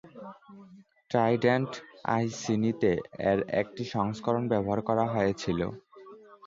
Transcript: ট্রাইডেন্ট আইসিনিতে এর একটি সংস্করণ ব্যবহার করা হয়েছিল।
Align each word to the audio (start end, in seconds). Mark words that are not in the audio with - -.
ট্রাইডেন্ট 1.11 1.71
আইসিনিতে 2.15 2.91
এর 3.29 3.39
একটি 3.61 3.83
সংস্করণ 3.95 4.43
ব্যবহার 4.51 4.79
করা 4.89 5.05
হয়েছিল। 5.13 5.59